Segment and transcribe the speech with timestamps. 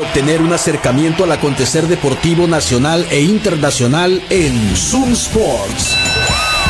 [0.00, 5.94] Obtener un acercamiento al acontecer deportivo nacional e internacional en Zoom Sports.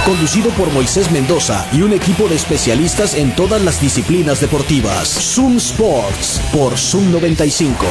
[0.04, 5.06] Conducido por Moisés Mendoza y un equipo de especialistas en todas las disciplinas deportivas.
[5.06, 7.86] Zoom Sports por Zoom 95.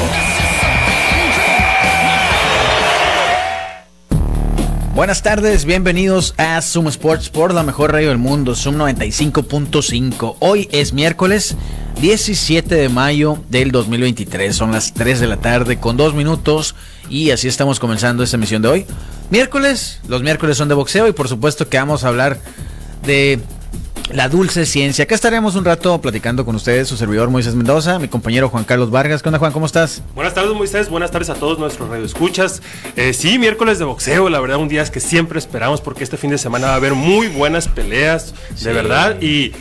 [4.93, 10.35] Buenas tardes, bienvenidos a Zoom Sports por la mejor radio del mundo, Zoom 95.5.
[10.39, 11.55] Hoy es miércoles
[12.01, 16.73] 17 de mayo del 2023, son las 3 de la tarde con 2 minutos
[17.09, 18.85] y así estamos comenzando esta emisión de hoy.
[19.29, 22.39] Miércoles, los miércoles son de boxeo y por supuesto que vamos a hablar
[23.05, 23.41] de
[24.13, 25.03] la dulce ciencia.
[25.03, 28.91] Acá estaremos un rato platicando con ustedes, su servidor Moisés Mendoza, mi compañero Juan Carlos
[28.91, 29.21] Vargas.
[29.21, 29.51] ¿Qué onda, Juan?
[29.51, 30.01] ¿Cómo estás?
[30.15, 30.89] Buenas tardes, Moisés.
[30.89, 32.61] Buenas tardes a todos nuestros radioescuchas.
[32.95, 36.15] Eh, sí, miércoles de boxeo, la verdad, un día es que siempre esperamos porque este
[36.15, 39.19] fin de semana va a haber muy buenas peleas, de verdad.
[39.21, 39.51] Y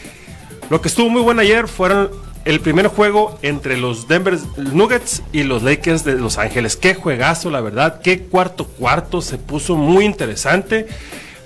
[0.70, 5.42] lo que estuvo muy bueno ayer fueron el primer juego entre los Denver Nuggets y
[5.42, 6.76] los Lakers de Los Ángeles.
[6.76, 8.00] Qué juegazo, la verdad.
[8.00, 10.86] Qué cuarto cuarto se puso muy interesante.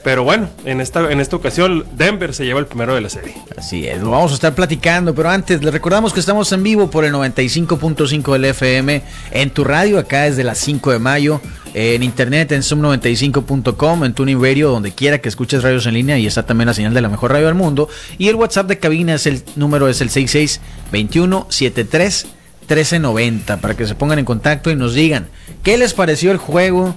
[0.04, 3.34] Pero bueno, en esta, en esta ocasión Denver se lleva el primero de la serie.
[3.56, 6.88] Así es, lo vamos a estar platicando, pero antes les recordamos que estamos en vivo
[6.88, 11.40] por el 95.5 del FM en tu radio, acá desde las 5 de mayo,
[11.74, 16.26] en internet en zoom95.com, en Tuning Radio, donde quiera que escuches radios en línea y
[16.26, 17.88] está también la señal de la mejor radio del mundo.
[18.18, 22.26] Y el WhatsApp de cabina es el número es el 662173
[22.60, 25.28] 1390 para que se pongan en contacto y nos digan
[25.62, 26.94] qué les pareció el juego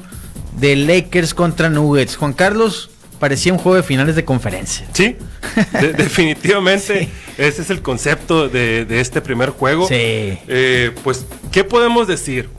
[0.59, 2.15] de Lakers contra Nuggets.
[2.15, 4.87] Juan Carlos, parecía un juego de finales de conferencia.
[4.93, 5.15] Sí,
[5.97, 9.87] definitivamente ese es el concepto de, este primer juego.
[9.87, 9.95] Sí.
[9.95, 12.49] Eh, pues, ¿qué podemos decir?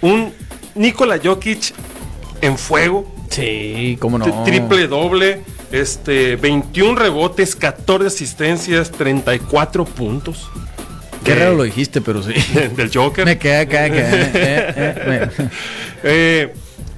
[0.00, 0.32] Un
[0.74, 1.74] Nikola Jokic
[2.40, 3.12] en fuego.
[3.30, 4.44] Sí, cómo no.
[4.44, 10.50] Triple doble, este, 21 rebotes, 14 asistencias, 34 puntos.
[11.24, 12.34] Qué raro lo dijiste, pero sí.
[12.76, 13.24] Del Joker.
[13.24, 14.30] Me queda, queda, queda.
[14.34, 15.30] eh,
[16.02, 16.54] eh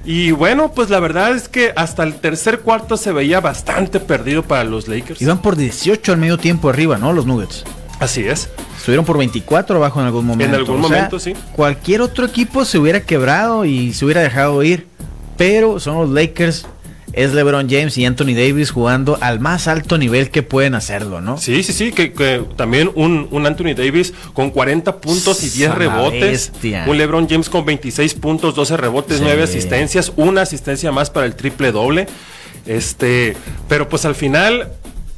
[0.07, 4.41] y bueno, pues la verdad es que hasta el tercer cuarto se veía bastante perdido
[4.41, 5.21] para los Lakers.
[5.21, 7.11] Iban por 18 al medio tiempo arriba, ¿no?
[7.11, 7.65] Los Nuggets.
[7.99, 8.49] Así es.
[8.77, 10.55] Estuvieron por 24 abajo en algún momento.
[10.55, 11.33] En algún momento, sí.
[11.53, 14.87] Cualquier otro equipo se hubiera quebrado y se hubiera dejado ir.
[15.35, 16.65] Pero son los Lakers
[17.17, 21.39] es LeBron James y Anthony Davis jugando al más alto nivel que pueden hacerlo, ¿no?
[21.39, 26.51] Sí, sí, sí, que, también un, Anthony Davis con 40 puntos y 10 rebotes.
[26.85, 31.35] Un LeBron James con 26 puntos, 12 rebotes, 9 asistencias, una asistencia más para el
[31.35, 32.07] triple doble.
[32.67, 33.35] Este,
[33.67, 34.69] pero pues al final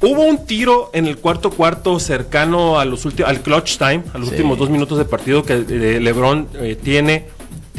[0.01, 4.29] Hubo un tiro en el cuarto cuarto cercano a los al clutch time, a los
[4.29, 7.25] últimos dos minutos de partido que eh, LeBron eh, tiene,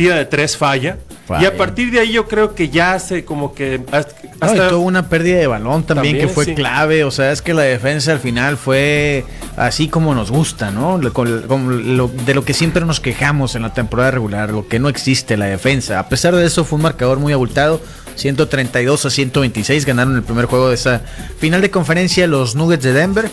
[0.01, 0.97] tira de tres falla.
[1.41, 3.83] Y a partir de ahí yo creo que ya se como que...
[3.93, 7.05] Hasta, tuvo una pérdida de balón también, que fue clave.
[7.05, 9.25] O sea, es que la defensa al final fue
[9.57, 10.99] así como nos gusta, ¿no?
[10.99, 15.47] de lo que siempre nos quejamos en la temporada regular, lo que no existe, la
[15.47, 15.99] defensa.
[15.99, 17.81] A pesar de eso fue un marcador muy abultado.
[18.17, 21.01] 132 a 126 ganaron el primer juego de esa
[21.39, 23.31] final de conferencia los Nuggets de Denver.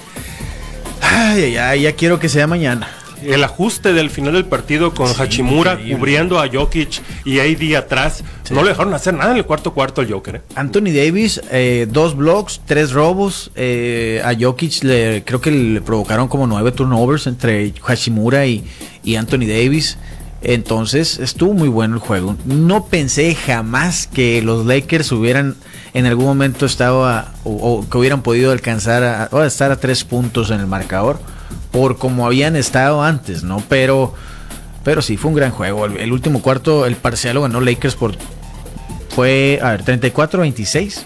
[1.02, 2.88] Ay, ay, ya quiero que sea mañana
[3.24, 8.64] el ajuste del final del partido con Hachimura cubriendo a Jokic y AD atrás, no
[8.64, 10.38] le dejaron hacer nada en el cuarto cuarto al Joker.
[10.38, 10.42] ¿eh?
[10.56, 13.52] Anthony Davis, eh, dos blocks, tres robos.
[13.56, 18.64] Eh, a Jokic le, creo que le provocaron como nueve turnovers entre Hachimura y,
[19.18, 19.98] Anthony Davis.
[20.42, 22.36] Entonces estuvo muy bueno el juego.
[22.46, 25.56] No pensé jamás que los Lakers hubieran
[25.94, 30.60] en algún momento estado o, que hubieran podido alcanzar a, estar a tres puntos en
[30.60, 31.20] el marcador
[31.72, 33.62] por como habían estado antes, ¿no?
[33.70, 34.14] Pero,
[34.84, 35.86] pero sí, fue un gran juego.
[35.86, 38.16] El, último cuarto, el parcial lo ganó Lakers por.
[39.10, 41.02] Fue, a ver, 34-26.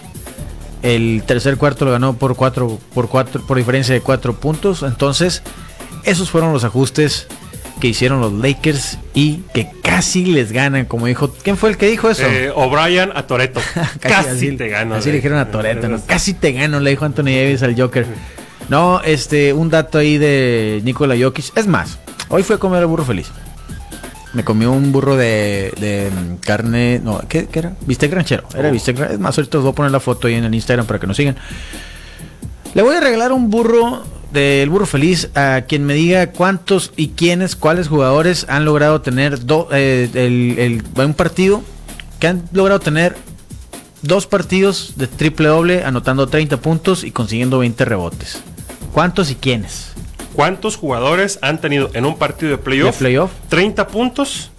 [0.82, 4.82] El tercer cuarto lo ganó por cuatro, por cuatro, por diferencia de cuatro puntos.
[4.82, 5.42] Entonces,
[6.04, 7.28] esos fueron los ajustes
[7.80, 11.32] que hicieron los Lakers y que casi les ganan, como dijo.
[11.42, 12.24] ¿Quién fue el que dijo eso?
[12.24, 13.60] Eh, O'Brien a Toreto.
[14.00, 14.94] casi, te gano.
[14.94, 18.06] Así le dijeron a Toreto, Casi te gano, le dijo Anthony Davis al Joker.
[18.68, 21.56] No, este, un dato ahí de Nikola Jokic.
[21.56, 23.30] Es más, hoy fue a comer el burro feliz.
[24.32, 26.10] Me comió un burro de, de
[26.40, 27.00] carne.
[27.02, 27.74] No, ¿qué, era?
[27.86, 28.44] Bistec granchero.
[28.56, 28.72] Era oh.
[28.72, 30.98] bistec Es más, ahorita os voy a poner la foto ahí en el Instagram para
[30.98, 31.36] que nos sigan.
[32.74, 37.08] Le voy a regalar un burro del burro feliz a quien me diga cuántos y
[37.08, 39.38] quiénes, cuáles jugadores han logrado tener
[39.72, 41.62] eh, el, un partido
[42.18, 43.14] que han logrado tener
[44.00, 48.42] dos partidos de triple doble anotando 30 puntos y consiguiendo 20 rebotes.
[48.92, 49.92] ¿Cuántos y quiénes?
[50.34, 52.94] ¿Cuántos jugadores han tenido en un partido de playoff?
[52.94, 53.30] De playoff.
[53.48, 54.50] 30 puntos.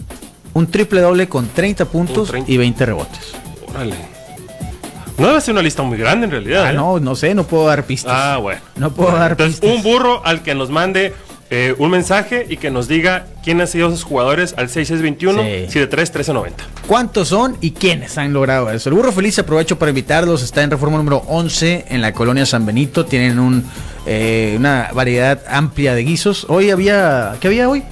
[0.54, 3.34] Un triple doble con 30 puntos y 20 rebotes.
[3.70, 3.96] Órale.
[5.18, 6.66] No debe ser una lista muy grande en realidad.
[6.66, 6.74] Ah, ¿eh?
[6.74, 8.14] no, no sé, no puedo dar pistas.
[8.16, 8.62] Ah, bueno.
[8.76, 9.70] No puedo dar pistas.
[9.70, 11.14] Un burro al que nos mande
[11.56, 16.10] eh, un mensaje y que nos diga quién han sido esos jugadores al 6621 73
[16.10, 16.64] 1390.
[16.88, 18.90] ¿Cuántos son y quiénes han logrado eso?
[18.90, 20.42] El Burro Feliz aprovecho para invitarlos.
[20.42, 23.06] Está en reforma número 11 en la colonia San Benito.
[23.06, 23.64] Tienen un,
[24.08, 26.48] eh, una variedad amplia de guisos.
[26.50, 27.36] Hoy había.
[27.40, 27.84] ¿Qué había hoy?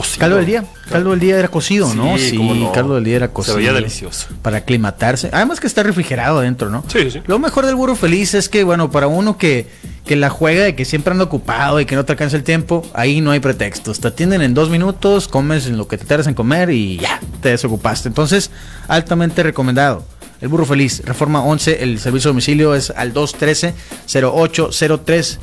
[0.00, 0.20] Cocido.
[0.20, 0.64] Caldo del día.
[0.88, 2.16] Caldo del día era cocido, ¿no?
[2.16, 2.72] Sí, no.
[2.72, 3.56] caldo del día era cocido.
[3.56, 4.28] Se veía delicioso.
[4.40, 5.28] Para aclimatarse.
[5.30, 6.82] Además que está refrigerado adentro, ¿no?
[6.88, 7.20] Sí, sí.
[7.26, 9.68] Lo mejor del burro feliz es que, bueno, para uno que,
[10.06, 12.82] que la juega de que siempre anda ocupado y que no te alcanza el tiempo,
[12.94, 14.00] ahí no hay pretextos.
[14.00, 17.20] Te atienden en dos minutos, comes en lo que te tardas en comer y ya,
[17.42, 18.08] te desocupaste.
[18.08, 18.50] Entonces,
[18.88, 20.02] altamente recomendado.
[20.40, 25.36] El burro feliz, reforma 11, el servicio de domicilio es al 213-0803.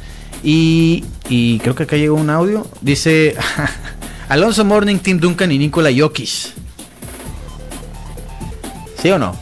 [0.43, 2.65] Y, y creo que acá llegó un audio.
[2.81, 3.35] Dice...
[4.29, 6.53] Alonso Morning, Tim Duncan y Nikola Jokic.
[9.01, 9.35] ¿Sí o no?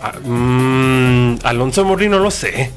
[0.00, 2.70] Ah, mm, Alonso Morning no lo sé.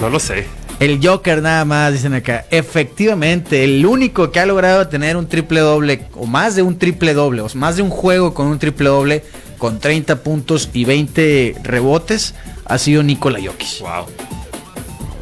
[0.00, 0.46] No lo sé.
[0.80, 2.46] El Joker nada más, dicen acá.
[2.50, 7.14] Efectivamente, el único que ha logrado tener un triple doble, o más de un triple
[7.14, 9.24] doble, o más de un juego con un triple doble,
[9.56, 12.34] con 30 puntos y 20 rebotes,
[12.66, 13.80] ha sido Nikola Jokic.
[13.80, 14.06] Wow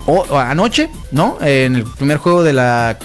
[0.07, 1.39] o, anoche, ¿no?
[1.41, 2.99] En el primer juego de la,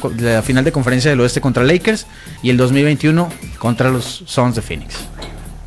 [0.43, 2.05] final de conferencia del oeste contra Lakers
[2.41, 4.95] y el 2021 contra los Suns de Phoenix.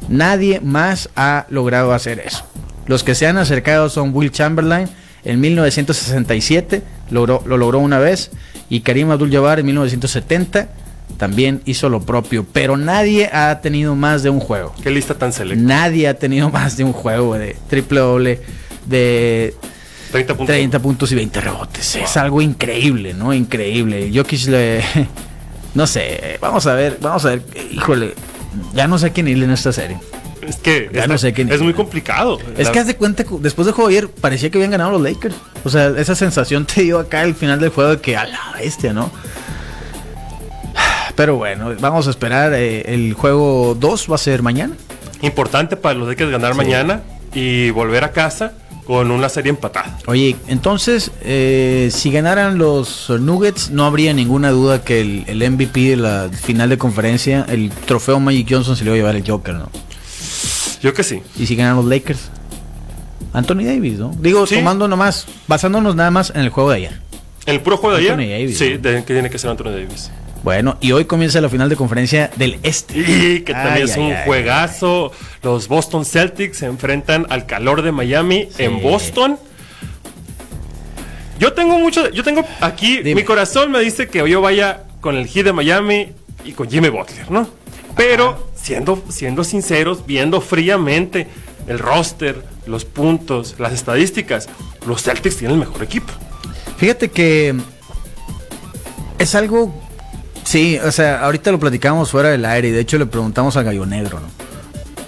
[0.09, 2.45] Nadie más ha logrado hacer eso.
[2.87, 4.89] Los que se han acercado son Will Chamberlain
[5.25, 8.31] en 1967, logró, lo logró una vez,
[8.69, 10.69] y Karim Abdul-Jabbar en 1970
[11.17, 14.75] también hizo lo propio, pero nadie ha tenido más de un juego.
[14.83, 15.63] Qué lista tan selecta.
[15.63, 18.41] Nadie ha tenido más de un juego de triple doble,
[18.87, 19.55] de
[20.13, 21.11] 30 puntos.
[21.11, 21.97] y 20 rebotes.
[21.97, 23.33] Es algo increíble, ¿no?
[23.33, 24.11] Increíble.
[24.15, 24.83] Jokic le.
[25.75, 27.43] No sé, vamos a ver, vamos a ver.
[27.71, 28.13] Híjole,
[28.75, 29.97] ya no sé quién irle en esta serie.
[30.47, 32.39] Es que ya no sé quién es muy complicado.
[32.59, 35.35] Es que haz de cuenta, después juego ayer, parecía que habían ganado los Lakers.
[35.65, 38.53] O sea, esa sensación te dio acá al final del juego de que a la
[38.59, 39.11] bestia, ¿no?
[41.17, 42.53] Pero bueno, vamos a esperar.
[42.53, 44.75] Eh, el juego 2 va a ser mañana.
[45.23, 47.01] Importante para los Lakers ganar mañana
[47.33, 48.53] y volver a casa
[48.87, 49.99] con una serie empatada.
[50.07, 55.97] Oye, entonces, eh, si ganaran los Nuggets, no habría ninguna duda que el, MVP de
[55.97, 59.55] la final de conferencia, el trofeo Magic Johnson, se le iba a llevar el Joker,
[59.55, 59.71] ¿no?
[60.83, 61.23] Yo que sí.
[61.39, 62.31] ¿Y si ganan los Lakers?
[63.33, 64.11] Anthony Davis, ¿no?
[64.19, 67.01] Digo, tomando nomás, basándonos nada más en el juego de ayer.
[67.47, 68.53] ¿En el puro juego de ayer?
[68.53, 70.11] sí, que tiene que ser Anthony Davis.
[70.43, 72.99] Bueno, y hoy comienza la final de conferencia del Este.
[72.99, 75.13] Y que también es un juegazo.
[75.43, 79.39] Los Boston Celtics se enfrentan al calor de Miami en Boston.
[81.39, 85.27] Yo tengo mucho, yo tengo aquí, mi corazón me dice que yo vaya con el
[85.27, 86.13] Heat de Miami
[86.45, 87.49] y con Jimmy Butler, ¿no?
[87.97, 91.27] Pero siendo, siendo sinceros, viendo fríamente
[91.67, 94.49] el roster, los puntos, las estadísticas,
[94.87, 96.13] los Celtics tienen el mejor equipo.
[96.77, 97.55] Fíjate que
[99.19, 99.82] es algo
[100.45, 103.63] Sí, o sea, ahorita lo platicamos fuera del aire y de hecho le preguntamos a
[103.63, 104.27] Gallo Negro, ¿no?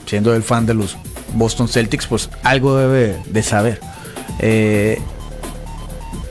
[0.06, 0.96] Siendo el fan de los
[1.34, 3.80] Boston Celtics, pues algo debe de saber.
[4.38, 5.00] Eh,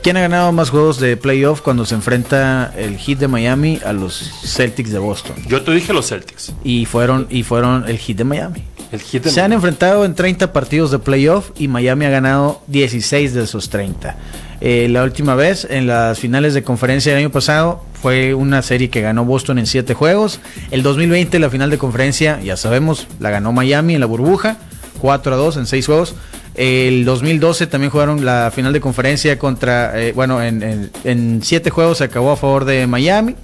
[0.02, 3.94] ¿Quién ha ganado más juegos de playoff cuando se enfrenta el Heat de Miami a
[3.94, 5.34] los Celtics de Boston?
[5.46, 6.52] Yo te dije los Celtics.
[6.62, 8.64] Y fueron, y fueron el Heat de Miami.
[8.92, 13.44] El se han enfrentado en 30 partidos de playoff y Miami ha ganado 16 de
[13.44, 14.16] esos 30.
[14.60, 18.90] Eh, la última vez, en las finales de conferencia del año pasado, fue una serie
[18.90, 20.40] que ganó Boston en 7 juegos.
[20.70, 24.58] El 2020, la final de conferencia, ya sabemos, la ganó Miami en la burbuja,
[25.00, 26.14] 4 a 2 en 6 juegos.
[26.54, 32.04] El 2012 también jugaron la final de conferencia contra, eh, bueno, en 7 juegos se
[32.04, 33.34] acabó a favor de Miami.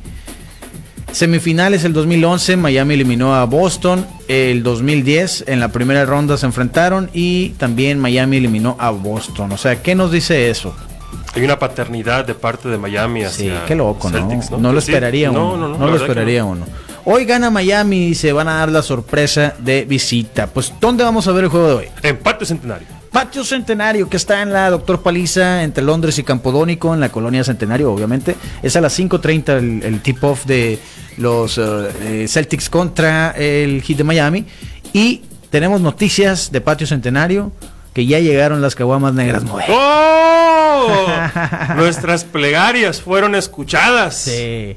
[1.12, 4.06] Semifinales el 2011, Miami eliminó a Boston.
[4.28, 9.52] El 2010, en la primera ronda se enfrentaron y también Miami eliminó a Boston.
[9.52, 10.74] O sea, ¿qué nos dice eso?
[11.34, 14.58] Hay una paternidad de parte de Miami hacia sí, qué loco, ¿no?
[14.58, 14.72] ¿no?
[14.72, 15.56] lo esperaría uno.
[15.56, 16.64] No, no, no lo esperaría uno.
[17.04, 20.46] Hoy gana Miami y se van a dar la sorpresa de visita.
[20.46, 21.86] Pues, ¿dónde vamos a ver el juego de hoy?
[22.02, 22.99] En Patio Centenario.
[23.12, 27.42] Patio Centenario, que está en la Doctor Paliza, entre Londres y Campodónico, en la colonia
[27.42, 28.36] Centenario, obviamente.
[28.62, 30.78] Es a las 5.30 el, tip-off de
[31.16, 34.46] los eh, Celtics contra el Heat de Miami.
[34.92, 37.50] Y tenemos noticias de Patio Centenario
[37.92, 39.42] que ya llegaron las caguamas negras.
[39.68, 40.86] ¡Oh!
[41.76, 44.16] Nuestras plegarias fueron escuchadas.
[44.16, 44.76] Sí.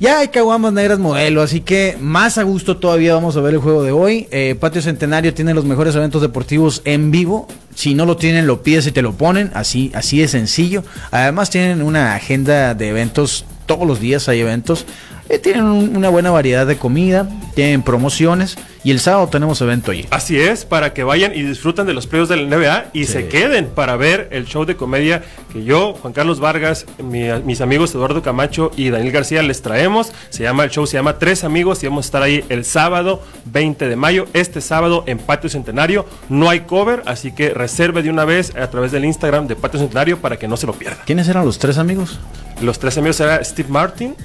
[0.00, 3.60] Ya hay caguamas negras modelo, así que más a gusto todavía vamos a ver el
[3.60, 4.28] juego de hoy.
[4.30, 7.48] Eh, Patio Centenario tiene los mejores eventos deportivos en vivo.
[7.74, 9.50] Si no lo tienen, lo pides y te lo ponen.
[9.54, 10.84] Así, así de sencillo.
[11.10, 13.44] Además tienen una agenda de eventos.
[13.66, 14.86] Todos los días hay eventos.
[15.28, 20.06] Eh, tienen una buena variedad de comida, tienen promociones y el sábado tenemos evento allí.
[20.10, 23.28] Así es, para que vayan y disfruten de los premios de la NBA y se
[23.28, 28.22] queden para ver el show de comedia que yo, Juan Carlos Vargas, mis amigos Eduardo
[28.22, 30.12] Camacho y Daniel García les traemos.
[30.30, 33.22] Se llama el show, se llama Tres Amigos y vamos a estar ahí el sábado
[33.46, 36.06] 20 de mayo, este sábado en Patio Centenario.
[36.30, 39.78] No hay cover, así que reserve de una vez a través del Instagram de Patio
[39.78, 41.02] Centenario para que no se lo pierda.
[41.04, 42.18] ¿Quiénes eran los tres amigos?
[42.62, 44.16] Los tres amigos era Steve Martin,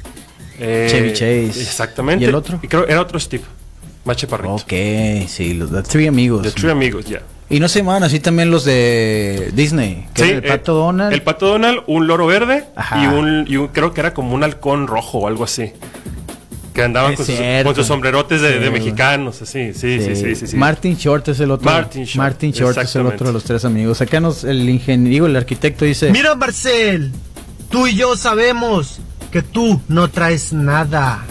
[0.63, 1.61] eh, Chevy Chase.
[1.61, 2.23] Exactamente.
[2.23, 2.59] ¿Y el otro?
[2.61, 3.43] Y creo era otro Steve.
[4.05, 4.55] Mache Parrito.
[4.55, 4.73] Ok,
[5.27, 6.43] sí, los The Three Amigos.
[6.43, 7.21] The Three Amigos, ya.
[7.49, 10.07] Y no se llaman así también los de Disney.
[10.15, 11.13] sí, el Pato eh, Donald.
[11.13, 12.65] El Pato Donald, un loro verde
[13.01, 15.71] y un, y un, creo que era como un halcón rojo o algo así.
[16.73, 21.27] Que andaban con sus, sombrerotes de, mexicanos, así, sí, sí, sí, sí, sí, Martin Short
[21.27, 21.69] es el otro.
[21.69, 24.01] Martin Short, Martin Short es el otro de los tres amigos.
[24.01, 26.11] Acá nos, el ingeniero, el arquitecto dice...
[26.11, 27.11] Mira, Marcel,
[27.69, 28.99] tú y yo sabemos
[29.33, 31.25] que tú no traes nada.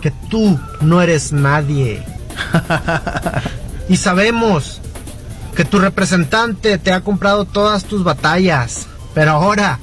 [0.00, 2.02] Que tú no eres nadie.
[3.90, 4.80] Y sabemos
[5.54, 8.86] que tu representante te ha comprado todas tus batallas.
[9.12, 9.78] Pero ahora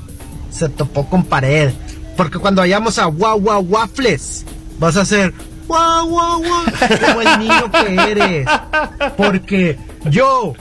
[0.50, 1.72] se topó con pared.
[2.18, 4.44] Porque cuando vayamos a Wow Wow Waffles,
[4.80, 5.32] vas a hacer
[5.68, 6.64] Wow Wow Wow
[7.06, 8.50] como el niño que eres.
[9.16, 10.54] Porque yo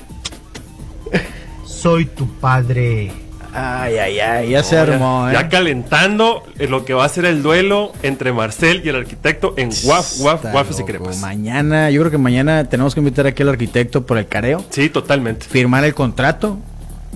[1.64, 3.23] soy tu padre.
[3.54, 5.30] Ay, ay, ay, ya se armó.
[5.32, 5.48] Ya, ¿eh?
[5.48, 10.20] calentando lo que va a ser el duelo entre Marcel y el arquitecto en Waf,
[10.20, 11.20] Waf, Wafes y Crepas.
[11.20, 14.64] Mañana, yo creo que mañana tenemos que invitar aquí al arquitecto por el careo.
[14.70, 15.46] Sí, totalmente.
[15.46, 16.58] Firmar el contrato.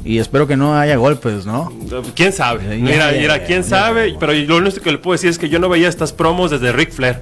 [0.04, 1.73] Y espero que no haya golpes, ¿no?
[2.14, 2.76] ¿Quién sabe?
[2.78, 4.14] mira, mira, quién sabe.
[4.18, 6.73] Pero lo único que le puedo decir es que yo no veía estas promos desde
[6.73, 7.21] Ric Flair.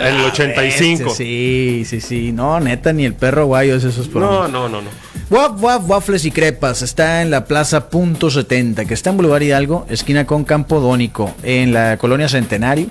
[0.00, 1.10] en el 85.
[1.14, 2.32] sí, sí, sí.
[2.32, 4.50] No, neta, ni el perro guayo es esos promos.
[4.50, 4.90] No, no, no, no.
[5.30, 9.42] Waf Waf Waffles y Crepas está en la Plaza Punto 70, que está en Boulevard
[9.42, 12.88] Hidalgo, esquina con Campo Dónico, en la colonia Centenario,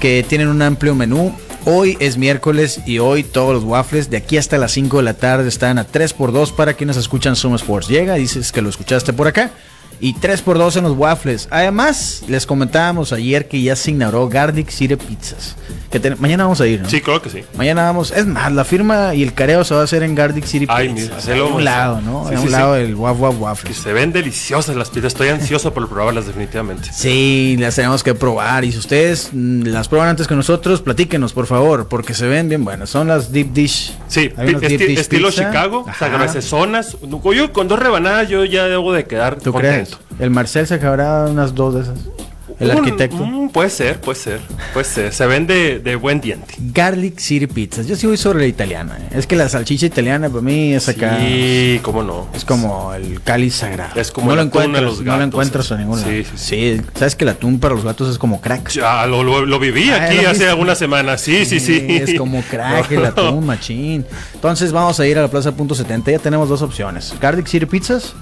[0.00, 1.32] que tienen un amplio menú.
[1.66, 5.14] Hoy es miércoles y hoy todos los waffles de aquí hasta las 5 de la
[5.14, 7.88] tarde están a 3x2 para quienes escuchan Zoom Sports.
[7.88, 9.52] Llega, dices que lo escuchaste por acá
[10.00, 11.48] y 3x2 en los waffles.
[11.50, 15.56] Además, les comentábamos ayer que ya se inauguró Gardic City Pizzas.
[15.90, 16.88] Que mañana vamos a ir, ¿no?
[16.88, 17.44] Sí, creo que sí.
[17.56, 18.10] Mañana vamos.
[18.10, 21.28] Es más, la firma y el careo se va a hacer en Gardic City Pizzas.
[21.28, 22.28] Ay, a un lado, ¿no?
[22.28, 23.76] a un lado del Waf Waf Waffles.
[23.78, 25.12] se ven deliciosas las pizzas.
[25.12, 26.90] Estoy ansioso por probarlas definitivamente.
[26.92, 28.64] Sí, las tenemos que probar.
[28.64, 32.48] Y si ustedes mm, las prueban antes que nosotros, platíquenos, por favor, porque se ven
[32.48, 32.90] bien buenas.
[32.90, 33.96] Son las deep dish.
[34.08, 34.30] Sí,
[34.96, 35.86] estilo Chicago.
[35.88, 36.96] O sea, zonas.
[37.38, 39.74] Yo con dos rebanadas yo ya debo de quedar ¿Tú contento.
[39.74, 39.87] Crees?
[40.18, 41.98] El Marcel se acabará unas dos de esas.
[42.60, 43.24] El arquitecto.
[43.52, 44.40] puede ser, puede ser,
[44.72, 45.12] puede ser.
[45.12, 46.54] Se vende de buen diente.
[46.58, 47.86] Garlic City Pizzas.
[47.86, 48.98] Yo sí voy sobre la italiana.
[48.98, 49.18] ¿eh?
[49.18, 51.18] Es que la salchicha italiana para mí es acá.
[51.20, 52.28] Sí, cómo no.
[52.34, 54.00] Es como el cáliz sagrado.
[54.00, 57.24] Es como no lo encuentras, los No lo encuentras en ningún sí, Sí, sabes que
[57.24, 58.70] el atún para los gatos es como crack.
[58.70, 61.20] Ya, lo, lo, viví ah, aquí hace algunas semanas.
[61.20, 61.86] Sí, sí, sí.
[61.88, 64.04] Es como crack el atún, machín.
[64.34, 66.10] Entonces vamos a ir a la Plaza Punto 70.
[66.10, 67.14] Ya tenemos dos opciones.
[67.20, 68.14] Garlic City Pizzas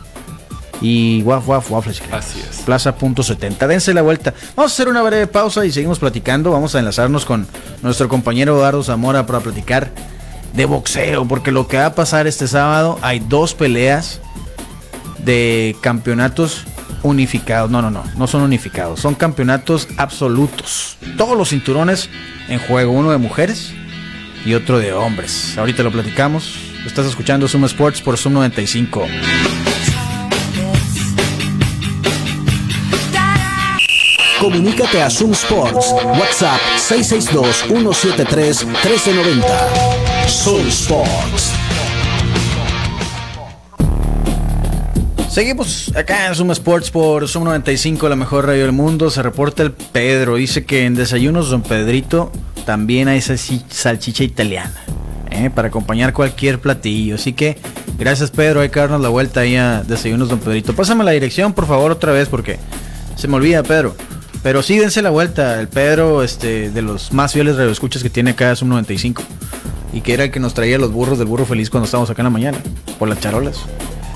[0.80, 2.02] y Waf Waf Waffles.
[2.12, 2.59] Así es.
[2.59, 3.66] Plaza punto 70.
[3.66, 4.35] Dense la vuelta.
[4.54, 6.50] Vamos a hacer una breve pausa y seguimos platicando.
[6.50, 7.47] Vamos a enlazarnos con
[7.83, 9.90] nuestro compañero Eduardo Zamora para platicar
[10.52, 14.21] de boxeo, porque lo que va a pasar este sábado hay dos peleas
[15.18, 16.64] de campeonatos
[17.02, 17.71] unificados.
[17.71, 20.97] No, no, no, no son unificados, son campeonatos absolutos.
[21.16, 22.09] Todos los cinturones
[22.49, 23.73] en juego, uno de mujeres
[24.45, 25.56] y otro de hombres.
[25.59, 26.54] Ahorita lo platicamos.
[26.87, 29.06] Estás escuchando Zoom Sports por Zoom 95.
[34.46, 35.92] Comunícate a Zoom Sports.
[36.20, 39.42] WhatsApp 662-173-1390.
[40.28, 41.50] Zoom Sports.
[45.28, 49.10] Seguimos acá en Zoom Sports por Zoom 95, la mejor radio del mundo.
[49.10, 50.36] Se reporta el Pedro.
[50.36, 52.30] Dice que en Desayunos Don Pedrito
[52.64, 54.80] también hay salchicha italiana.
[55.32, 55.50] ¿eh?
[55.50, 57.16] Para acompañar cualquier platillo.
[57.16, 57.58] Así que
[57.98, 58.60] gracias Pedro.
[58.60, 60.72] Hay que darnos la vuelta ahí a Desayunos Don Pedrito.
[60.72, 62.60] Pásame la dirección por favor otra vez porque
[63.16, 63.96] se me olvida Pedro.
[64.43, 65.61] Pero sí, dense la vuelta.
[65.61, 69.23] El Pedro, este, de los más fieles radioescuchas que tiene acá es un 95.
[69.93, 72.23] Y que era el que nos traía los burros del burro feliz cuando estábamos acá
[72.23, 72.59] en la mañana.
[72.99, 73.59] Por las charolas.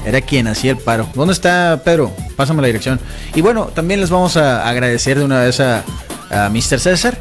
[0.04, 1.08] Era quien hacía el paro.
[1.14, 2.12] ¿Dónde está Pedro?
[2.36, 3.00] Pásame la dirección.
[3.34, 5.84] Y bueno, también les vamos a agradecer de una vez a,
[6.30, 6.78] a Mr.
[6.78, 7.18] César.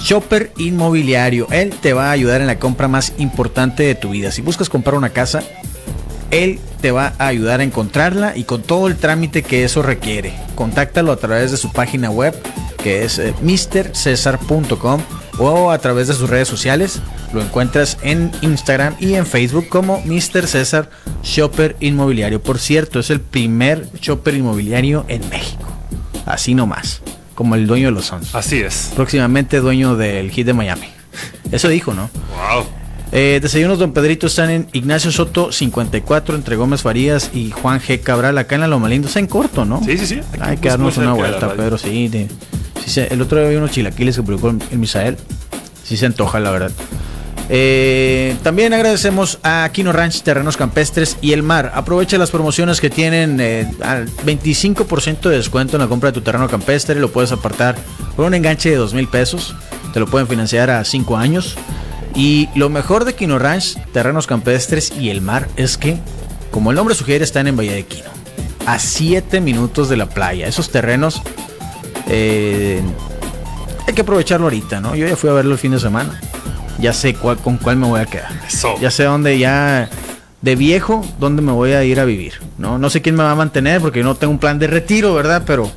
[0.00, 1.46] Shopper Inmobiliario.
[1.50, 4.32] Él te va a ayudar en la compra más importante de tu vida.
[4.32, 5.42] Si buscas comprar una casa,
[6.32, 10.34] él te va a ayudar a encontrarla y con todo el trámite que eso requiere.
[10.56, 12.34] Contáctalo a través de su página web
[12.82, 15.00] que es eh, mrcesar.com
[15.38, 17.00] o a través de sus redes sociales.
[17.32, 20.46] Lo encuentras en Instagram y en Facebook como Mr.
[20.46, 20.90] César
[21.22, 22.42] Shopper Inmobiliario.
[22.42, 25.64] Por cierto, es el primer shopper inmobiliario en México.
[26.26, 27.00] Así nomás
[27.34, 28.34] como el dueño de los Suns.
[28.34, 28.90] Así es.
[28.94, 30.88] Próximamente dueño del Heat de Miami.
[31.50, 32.10] Eso dijo, ¿no?
[32.30, 32.81] Wow.
[33.14, 38.00] Eh, desayunos Don Pedrito están en Ignacio Soto 54 entre Gómez Farías y Juan G.
[38.00, 39.06] Cabral acá en la Loma Lindo.
[39.06, 39.84] Está en corto, ¿no?
[39.84, 40.20] Sí, sí, sí.
[40.40, 41.76] Hay que darnos una vuelta, Pedro.
[41.76, 42.10] Sí,
[43.10, 45.18] el otro día vi unos chilaquiles que publicó el Misael.
[45.84, 46.72] Sí se antoja, la verdad.
[47.50, 51.72] Eh, también agradecemos a Kino Ranch Terrenos Campestres y El Mar.
[51.74, 56.22] Aprovecha las promociones que tienen eh, al 25% de descuento en la compra de tu
[56.22, 56.98] terreno campestre.
[56.98, 57.76] Lo puedes apartar
[58.16, 59.54] por un enganche de 2 mil pesos.
[59.92, 61.56] Te lo pueden financiar a 5 años.
[62.14, 65.96] Y lo mejor de Kino Ranch, Terrenos Campestres y El Mar es que,
[66.50, 68.10] como el nombre sugiere, están en Valle de Quino.
[68.66, 70.46] A 7 minutos de la playa.
[70.46, 71.22] Esos terrenos
[72.08, 72.82] eh,
[73.86, 74.94] hay que aprovecharlo ahorita, ¿no?
[74.94, 76.20] Yo ya fui a verlo el fin de semana.
[76.78, 78.30] Ya sé cuál, con cuál me voy a quedar.
[78.80, 79.88] Ya sé dónde ya
[80.42, 82.34] de viejo, dónde me voy a ir a vivir.
[82.58, 85.14] No, no sé quién me va a mantener porque no tengo un plan de retiro,
[85.14, 85.42] ¿verdad?
[85.46, 85.70] Pero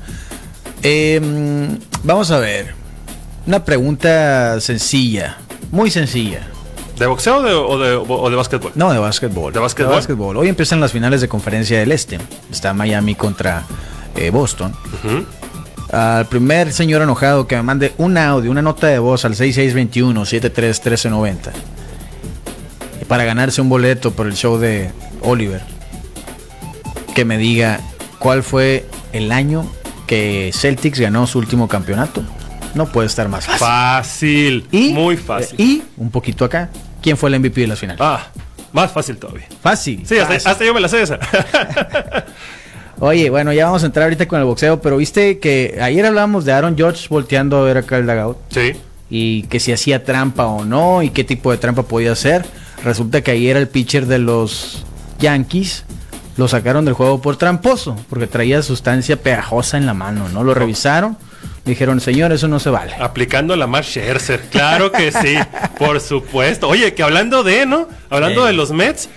[0.81, 2.73] Em, vamos a ver.
[3.45, 5.37] Una pregunta sencilla,
[5.71, 6.47] muy sencilla.
[6.97, 8.71] ¿De boxeo o de, o de, básquetbol?
[8.75, 9.51] No, de básquetbol.
[9.51, 10.37] ¿De básquetbol?
[10.37, 12.19] Hoy empiezan las finales de conferencia del Este.
[12.51, 13.63] Está Miami contra
[14.15, 14.73] eh, Boston.
[15.91, 21.51] Al primer señor enojado que me mande un audio, una nota de voz al 6621-731390
[23.07, 25.61] para ganarse un boleto por el show de Oliver,
[27.13, 27.81] que me diga
[28.17, 29.69] cuál fue el año
[30.07, 32.23] que Celtics ganó su último campeonato.
[32.73, 33.59] No puede estar más fácil.
[33.59, 34.67] Fácil.
[34.71, 35.59] Y, muy fácil.
[35.59, 36.69] y un poquito acá.
[37.01, 38.01] ¿Quién fue el MVP de las finales?
[38.01, 38.27] Ah,
[38.71, 39.47] más fácil todavía.
[39.61, 40.03] Fácil.
[40.05, 41.19] Sí, hasta, yo me la sé esa.
[42.99, 46.45] Oye, bueno, ya vamos a entrar ahorita con el boxeo, pero viste que ayer hablábamos
[46.45, 48.37] de Aaron George volteando a ver acá el dugout.
[48.49, 48.73] Sí.
[49.09, 52.45] Y que si hacía trampa o no, y qué tipo de trampa podía hacer.
[52.83, 54.85] Resulta que ayer el pitcher de los
[55.19, 55.85] Yankees
[56.37, 60.43] lo sacaron del juego por tramposo, porque traía sustancia pegajosa en la mano, ¿no?
[60.43, 61.17] Lo revisaron,
[61.65, 62.93] dijeron, señor, eso no se vale.
[62.99, 65.37] Aplicando la más Scherzer, claro que sí,
[65.77, 66.67] por supuesto.
[66.67, 67.87] Oye, que hablando de, ¿no?
[68.09, 69.09] Hablando de los Mets,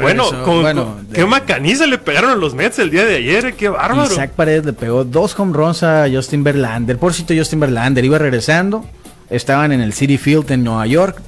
[0.00, 3.68] bueno, con, qué macaniza le pegaron a los Mets el día de ayer, eh, qué
[3.68, 4.12] bárbaro.
[4.12, 6.98] Isaac Paredes le pegó dos home runs a Justin Verlander.
[6.98, 8.84] Por cierto, Justin Verlander iba regresando.
[9.30, 11.22] Estaban en el City Field en Nueva York.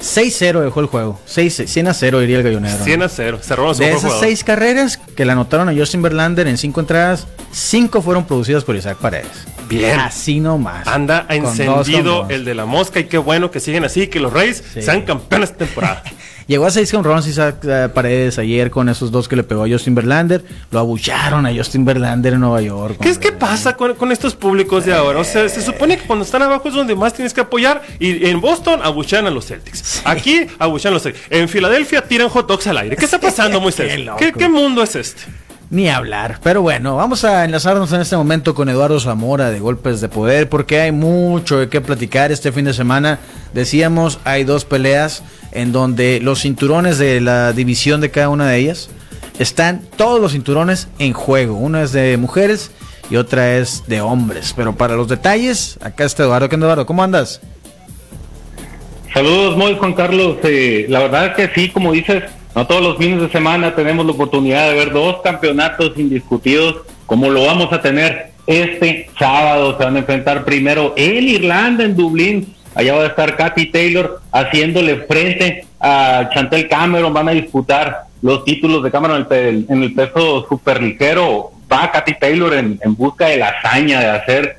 [0.00, 1.18] 6-0 dejó el juego.
[1.26, 2.84] 6, 100 a 0 iría el gallonero.
[2.84, 3.38] 100 a 0.
[3.42, 8.02] Cerró de esas 6 carreras que le anotaron a Justin Verlander en 5 entradas, 5
[8.02, 9.46] fueron producidas por Isaac Paredes.
[9.68, 9.98] Bien.
[9.98, 10.86] Así nomás.
[10.86, 14.62] Anda encendido el de la mosca y qué bueno que siguen así, que los Reyes
[14.78, 16.02] sean campeones de temporada.
[16.46, 19.64] Llegó a 6 con runs Isaac eh, Paredes ayer con esos dos que le pegó
[19.64, 20.44] a Justin Verlander.
[20.70, 22.98] Lo abucharon a Justin Verlander en Nueva York.
[23.00, 25.18] ¿Qué es que pasa con, estos públicos de ahora?
[25.18, 27.82] O sea, se supone que cuando están abajo es donde más tienes que apoyar.
[27.98, 30.02] Y en Boston abuchan a los Celtics.
[30.04, 31.24] Aquí abuchan a los Celtics.
[31.30, 32.96] En Filadelfia tiran hot dogs al aire.
[32.96, 33.92] ¿Qué está pasando, Moisés?
[34.16, 35.22] ¿Qué, ¿Qué mundo es este?
[35.68, 36.38] Ni hablar.
[36.42, 40.48] Pero bueno, vamos a enlazarnos en este momento con Eduardo Zamora de Golpes de Poder
[40.48, 43.18] porque hay mucho de qué platicar este fin de semana.
[43.52, 48.58] Decíamos, hay dos peleas en donde los cinturones de la división de cada una de
[48.58, 48.90] ellas
[49.40, 51.56] están todos los cinturones en juego.
[51.56, 52.70] Una es de mujeres
[53.10, 54.54] y otra es de hombres.
[54.56, 56.48] Pero para los detalles, acá está Eduardo.
[56.48, 56.86] ¿Qué Eduardo?
[56.86, 57.40] ¿Cómo andas?
[59.12, 60.36] Saludos, muy Juan Carlos.
[60.44, 62.22] Eh, la verdad que sí, como dices,
[62.56, 67.28] no todos los fines de semana tenemos la oportunidad de ver dos campeonatos indiscutidos como
[67.28, 69.76] lo vamos a tener este sábado.
[69.76, 72.54] Se van a enfrentar primero el Irlanda en Dublín.
[72.74, 77.12] Allá va a estar Katy Taylor haciéndole frente a Chantel Cameron.
[77.12, 81.52] Van a disputar los títulos de Cameron en el, peso superligero.
[81.70, 84.56] va Katy Taylor en, busca de la hazaña de hacer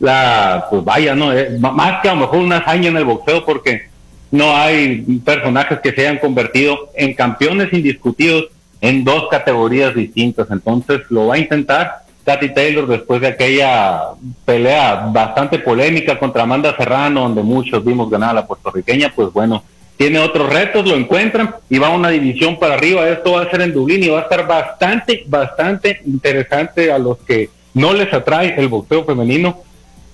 [0.00, 3.44] la, pues vaya, no, eh, más que a lo mejor una hazaña en el boxeo
[3.44, 3.88] porque
[4.34, 8.46] no hay personajes que se hayan convertido en campeones indiscutidos
[8.80, 10.50] en dos categorías distintas.
[10.50, 14.00] Entonces lo va a intentar Katy Taylor después de aquella
[14.44, 19.62] pelea bastante polémica contra Amanda Serrano, donde muchos vimos ganar a la puertorriqueña, pues bueno,
[19.96, 23.08] tiene otros retos, lo encuentran y va una división para arriba.
[23.08, 27.18] Esto va a ser en Dublín y va a estar bastante, bastante interesante a los
[27.18, 29.60] que no les atrae el boxeo femenino.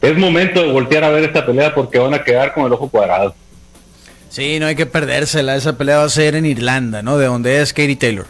[0.03, 2.91] Es momento de voltear a ver esta pelea porque van a quedar con el ojo
[2.91, 3.35] cuadrado.
[4.31, 5.57] Sí, no hay que perdérsela.
[5.57, 7.19] Esa pelea va a ser en Irlanda, ¿no?
[7.19, 8.27] De donde es Katie Taylor.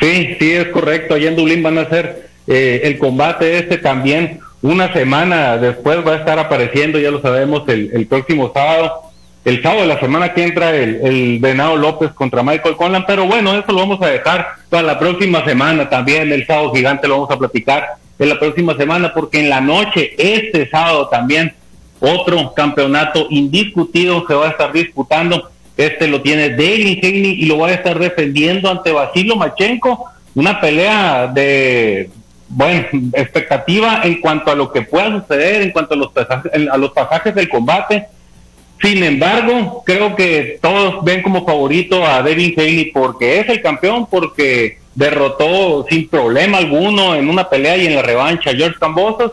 [0.00, 1.14] Sí, sí, es correcto.
[1.14, 4.40] Allá en Dublín van a hacer eh, el combate este también.
[4.62, 9.10] Una semana después va a estar apareciendo, ya lo sabemos, el, el próximo sábado
[9.44, 13.26] el sábado de la semana que entra el, el Venado López contra Michael Conlan, pero
[13.26, 17.14] bueno, eso lo vamos a dejar para la próxima semana también, el sábado gigante lo
[17.14, 21.54] vamos a platicar en la próxima semana, porque en la noche, este sábado también,
[22.00, 27.58] otro campeonato indiscutido se va a estar disputando, este lo tiene David Haney y lo
[27.58, 32.10] va a estar defendiendo ante Basilio Machenko, una pelea de,
[32.48, 37.48] bueno, expectativa en cuanto a lo que pueda suceder, en cuanto a los pasajes del
[37.48, 38.06] combate,
[38.82, 44.06] sin embargo, creo que todos ven como favorito a Devin Haley porque es el campeón,
[44.10, 49.32] porque derrotó sin problema alguno en una pelea y en la revancha a George Cambosos.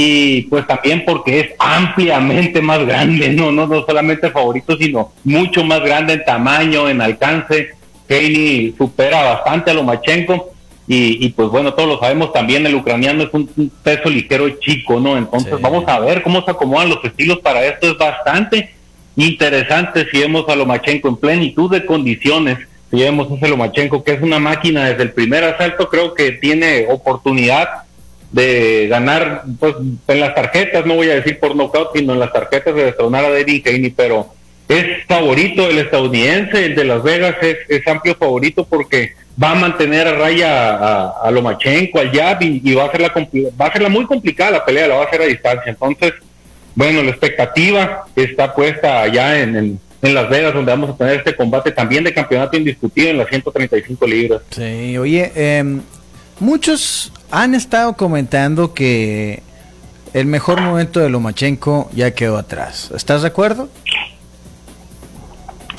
[0.00, 5.64] Y pues también porque es ampliamente más grande, no, no, no solamente favorito, sino mucho
[5.64, 7.70] más grande en tamaño, en alcance.
[8.08, 10.52] Haley supera bastante a Lomachenko.
[10.86, 15.00] Y, y, pues bueno, todos lo sabemos también, el ucraniano es un, peso ligero chico,
[15.00, 15.16] ¿no?
[15.18, 17.90] Entonces vamos a ver cómo se acomodan los estilos para esto.
[17.90, 18.70] Es bastante
[19.16, 22.58] interesante si vemos a Lomachenko en plenitud de condiciones.
[22.92, 26.30] Si vemos a ese Lomachenko, que es una máquina desde el primer asalto, creo que
[26.30, 27.87] tiene oportunidad
[28.32, 29.74] de ganar pues
[30.06, 33.24] en las tarjetas, no voy a decir por knockout, sino en las tarjetas de destronar
[33.24, 34.28] a David Haney, pero
[34.68, 40.08] es favorito el estadounidense, el de Las Vegas es amplio favorito porque va a mantener
[40.08, 44.04] a raya a, Lomachenko, al Jab, y, va a ser la va a ser muy
[44.04, 45.70] complicada la pelea, la va a hacer a distancia.
[45.70, 46.14] Entonces,
[46.74, 51.72] bueno, la expectativa está puesta allá en, Las Vegas, donde vamos a tener este combate
[51.72, 54.42] también de campeonato indiscutido en las 135 libras.
[54.50, 55.80] Sí, oye, em,
[56.40, 59.42] muchos han estado comentando que
[60.14, 62.90] el mejor momento de Lomachenko ya quedó atrás.
[62.94, 63.68] ¿Estás de acuerdo?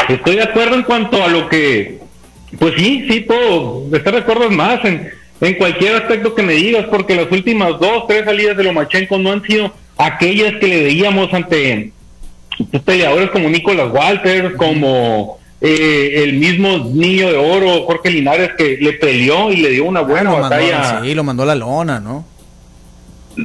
[0.07, 1.99] Estoy de acuerdo en cuanto a lo que
[2.57, 5.11] pues sí, sí puedo estar de acuerdo más en,
[5.57, 9.43] cualquier aspecto que me digas, porque las últimas dos, tres salidas de Lomachenko no han
[9.43, 11.93] sido aquellas que le veíamos ante
[12.83, 18.93] peleadores como Nicolás Walter, como eh, el mismo niño de oro, Jorge Linares, que le
[18.93, 21.01] peleó y le dio una buena batalla.
[21.03, 22.25] sí, lo mandó a la lona, ¿no?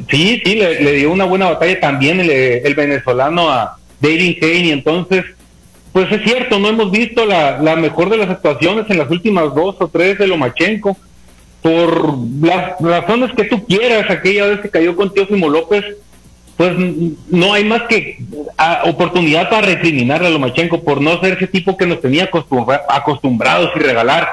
[0.08, 4.70] Sí, sí, le, dio una buena batalla también el, el venezolano a David Haney.
[4.70, 5.24] Entonces,
[5.92, 9.54] pues es cierto, no hemos visto la, la mejor de las actuaciones en las últimas
[9.54, 10.96] dos o tres de Lomachenko.
[11.62, 15.84] Por las razones que tú quieras, aquella vez que cayó con Teófimo López,
[16.56, 16.72] pues
[17.28, 18.18] no hay más que
[18.84, 22.28] oportunidad para recriminar a Lomachenko por no ser ese tipo que nos tenía
[22.88, 24.28] acostumbrados y regalar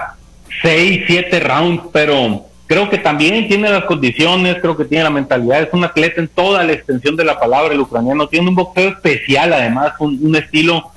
[0.61, 5.61] seis, siete rounds, pero creo que también tiene las condiciones, creo que tiene la mentalidad,
[5.61, 8.89] es un atleta en toda la extensión de la palabra, el ucraniano tiene un boxeo
[8.89, 10.91] especial además, un estilo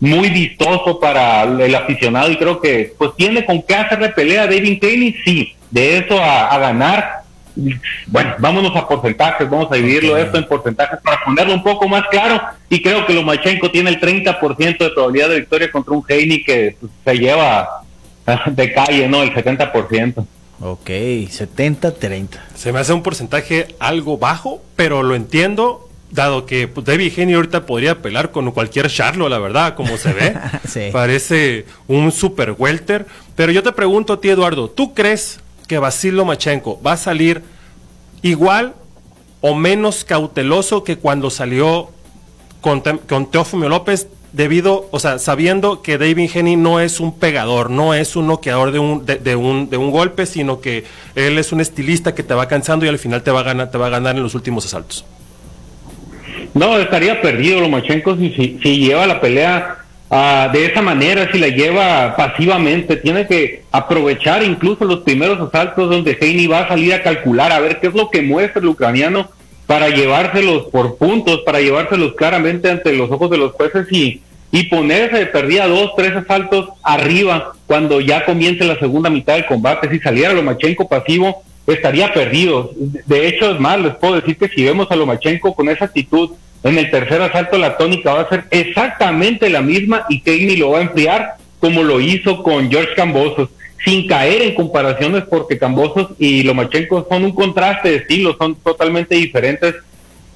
[0.00, 4.46] muy vistoso para el aficionado y creo que pues tiene con qué hacerle pelea a
[4.46, 7.25] David Kelly, sí, de eso a, ganar.
[8.06, 12.04] Bueno, vámonos a porcentajes, vamos a dividirlo esto en porcentajes para ponerlo un poco más
[12.10, 16.44] claro y creo que Lomachenko tiene el 30% de probabilidad de victoria contra un Heini
[16.44, 17.82] que pues, se lleva
[18.46, 19.22] de calle, ¿no?
[19.22, 20.26] El 70%.
[20.60, 22.28] Ok, 70-30.
[22.54, 27.34] Se me hace un porcentaje algo bajo, pero lo entiendo dado que pues, David Henry
[27.34, 30.34] ahorita podría pelar con cualquier Charlo, la verdad, como se ve.
[30.92, 33.06] Parece un super welter.
[33.34, 37.42] Pero yo te pregunto a ti, Eduardo, ¿tú crees que Basil Lomachenko va a salir
[38.22, 38.74] igual
[39.40, 41.90] o menos cauteloso que cuando salió
[42.60, 43.28] con, con
[43.68, 48.26] López debido, o sea, sabiendo que David Henry no es un pegador, no es un
[48.26, 52.22] noqueador de un, de, un, de un golpe, sino que él es un estilista que
[52.22, 54.22] te va cansando y al final te va a ganar, te va a ganar en
[54.22, 55.06] los últimos asaltos.
[56.52, 59.78] No, estaría perdido Lomachenko si, si, lleva la pelea
[60.10, 62.96] ah, de esa manera, si la lleva pasivamente.
[62.96, 67.60] Tiene que aprovechar incluso los primeros asaltos donde Heini va a salir a calcular a
[67.60, 69.28] ver qué es lo que muestra el ucraniano
[69.66, 74.64] para llevárselos por puntos, para llevárselos claramente ante los ojos de los jueces y y
[74.64, 79.90] ponerse de perdida dos, tres asaltos arriba cuando ya comience la segunda mitad del combate.
[79.90, 82.70] Si saliera Lomachenko pasivo, estaría perdido.
[82.74, 86.30] De hecho, es más, les puedo decir que si vemos a Lomachenko con esa actitud
[86.66, 90.70] en el tercer asalto, la tónica va a ser exactamente la misma y Keini lo
[90.70, 93.48] va a enfriar como lo hizo con George Cambosos,
[93.84, 99.14] sin caer en comparaciones porque Cambosos y Lomachenko son un contraste de estilo, son totalmente
[99.14, 99.74] diferentes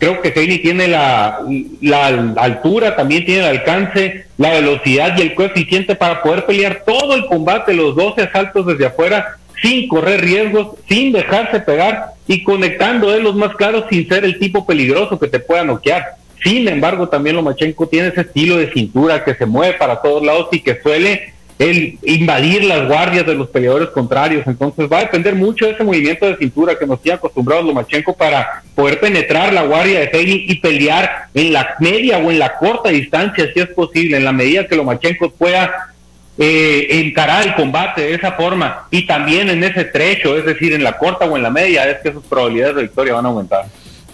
[0.01, 1.41] Creo que Heini tiene la,
[1.83, 2.07] la,
[2.39, 7.27] altura, también tiene el alcance, la velocidad y el coeficiente para poder pelear todo el
[7.27, 13.21] combate, los 12 asaltos desde afuera, sin correr riesgos, sin dejarse pegar y conectando de
[13.21, 16.15] los más claros sin ser el tipo peligroso que te pueda noquear.
[16.43, 20.49] Sin embargo, también Lomachenko tiene ese estilo de cintura que se mueve para todos lados
[20.53, 24.47] y que suele el invadir las guardias de los peleadores contrarios.
[24.47, 28.17] Entonces va a depender mucho de ese movimiento de cintura que nos tiene acostumbrados Lomachenko
[28.17, 32.57] para poder penetrar la guardia de Heini y pelear en la media o en la
[32.57, 35.91] corta distancia, si es posible, en la medida que Lomachenko pueda
[36.39, 40.83] eh, encarar el combate de esa forma y también en ese trecho, es decir, en
[40.83, 43.67] la corta o en la media, es que sus probabilidades de victoria van a aumentar.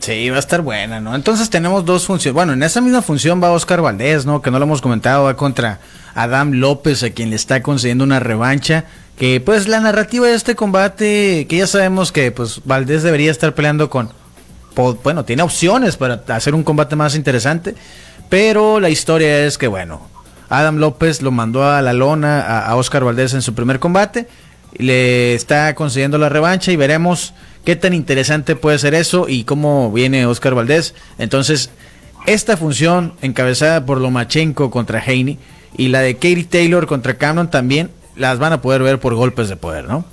[0.06, 1.16] Sí, va a estar buena, ¿no?
[1.16, 2.32] Entonces tenemos dos funciones.
[2.32, 4.40] Bueno, en esa misma función va Oscar Valdés, ¿no?
[4.40, 5.80] Que no lo hemos comentado, va contra
[6.14, 8.84] Adam López, a quien le está concediendo una revancha.
[9.18, 13.52] Que pues la narrativa de este combate, que ya sabemos que pues Valdés debería estar
[13.56, 14.10] peleando con...
[15.02, 17.74] Bueno, tiene opciones para hacer un combate más interesante.
[18.28, 20.06] Pero la historia es que, bueno,
[20.48, 24.28] Adam López lo mandó a la lona a, a Oscar Valdés en su primer combate.
[24.76, 27.34] Le está concediendo la revancha y veremos
[27.66, 30.94] qué tan interesante puede ser eso y cómo viene Oscar Valdés.
[31.18, 31.70] Entonces,
[32.24, 35.36] esta función encabezada por Lomachenko contra Haney
[35.76, 39.48] y la de Katie Taylor contra Cameron también las van a poder ver por golpes
[39.48, 40.04] de poder, ¿no?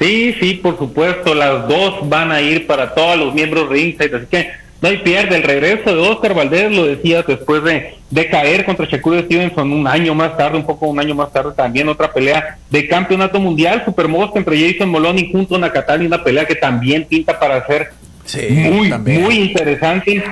[0.00, 4.16] Sí, sí, por supuesto, las dos van a ir para todos los miembros de ringside,
[4.16, 4.48] así que
[4.80, 5.36] no hay pierde.
[5.36, 9.86] El regreso de Oscar Valdés, lo decías, después de, de caer contra Shakur Stevenson un
[9.86, 13.82] año más tarde, un poco un año más tarde, también otra pelea de campeonato mundial,
[13.84, 17.90] Supermost entre Jason Moloney junto a Nakatani, una pelea que también pinta para ser
[18.50, 20.22] muy, muy interesante.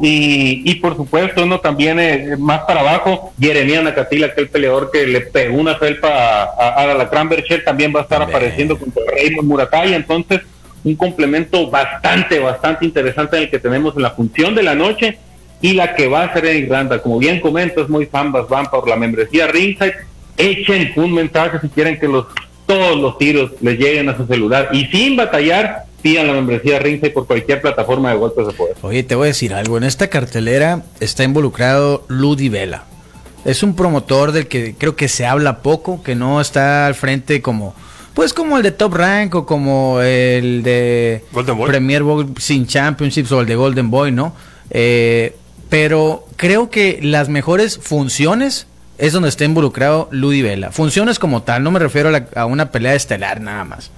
[0.00, 5.06] Y, y por supuesto, uno también eh, más para abajo, Jeremia Nakatila, aquel peleador que
[5.06, 6.08] le pegó una felpa
[6.42, 9.96] a, a, la Cranbercher, también va a estar apareciendo contra Raymond Murataya.
[9.96, 10.40] Entonces,
[10.84, 15.18] un complemento bastante, bastante interesante en el que tenemos en la función de la noche
[15.60, 17.02] y la que va a ser en Irlanda.
[17.02, 19.94] Como bien comento, es muy fambas, van por la membresía Ringside.
[20.36, 22.26] Echen un mensaje si quieren que los
[22.66, 27.10] todos los tiros les lleguen a su celular y sin batallar, pidan la membresía Ringside
[27.10, 28.76] por cualquier plataforma de golpes de poder.
[28.82, 29.76] Oye, te voy a decir algo.
[29.76, 32.84] En esta cartelera está involucrado Ludi Vela.
[33.44, 37.42] Es un promotor del que creo que se habla poco, que no está al frente
[37.42, 37.74] como
[38.14, 41.24] pues como el de Top Rank o como el de
[41.66, 44.34] Premier Boxing Championships o el de Golden Boy, ¿no?
[44.70, 45.36] Eh,
[45.68, 48.66] pero creo que las mejores funciones
[48.98, 50.72] es donde está involucrado Ludi Vela.
[50.72, 53.90] Funciones como tal, no me refiero a, una pelea estelar nada más.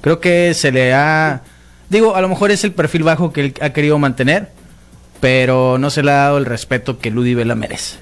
[0.00, 1.42] Creo que se le ha...
[1.90, 4.50] Digo, a lo mejor es el perfil bajo que él ha querido mantener,
[5.20, 7.98] pero no se le ha dado el respeto que Ludi Vela merece.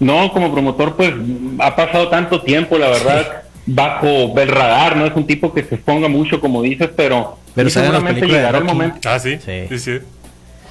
[0.00, 1.12] No, como promotor, pues
[1.58, 5.76] ha pasado tanto tiempo, la verdad bajo el radar, no es un tipo que se
[5.76, 9.08] exponga mucho, como dices, pero, pero seguramente llegará el momento.
[9.08, 9.98] Ah, sí, sí, sí.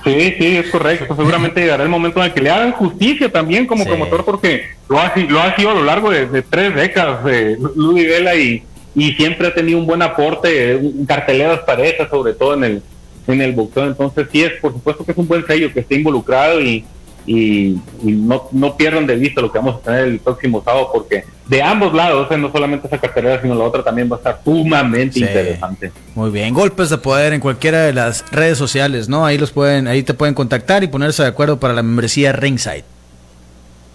[0.03, 1.15] Sí, sí, es correcto.
[1.15, 4.99] Seguramente llegará el momento en el que le hagan justicia también como promotor, porque lo
[4.99, 8.63] ha, lo ha sido a lo largo de, tres décadas de Luis Vela y,
[8.95, 12.83] y siempre ha tenido un buen aporte, en carteleras parejas, sobre todo en el,
[13.27, 13.85] en el boxeo.
[13.85, 16.83] Entonces, sí, es por supuesto que es un buen sello que esté involucrado y,
[17.25, 21.23] y, no, no, pierdan de vista lo que vamos a tener el próximo sábado porque
[21.47, 25.19] de ambos lados, no solamente esa cartelera sino la otra también va a estar sumamente
[25.19, 25.91] interesante.
[26.15, 29.25] Muy bien, golpes de poder en cualquiera de las redes sociales, ¿no?
[29.25, 32.85] Ahí los pueden, ahí te pueden contactar y ponerse de acuerdo para la membresía Ringside.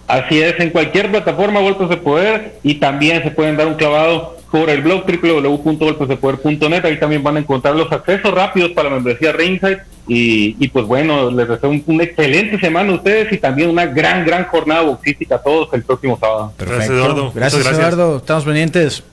[0.07, 4.36] Así es, en cualquier plataforma golpes de poder y también se pueden dar un clavado
[4.51, 9.31] por el blog www.golpesdepoder.net, ahí también van a encontrar los accesos rápidos para la membresía
[9.31, 13.85] Ringside y, pues bueno, les deseo un, una excelente semana a ustedes y también una
[13.85, 16.53] gran, gran jornada boxística a todos el próximo sábado.
[16.57, 17.31] Gracias, Eduardo.
[17.33, 18.17] Gracias, Eduardo.
[18.17, 19.03] Estamos pendientes.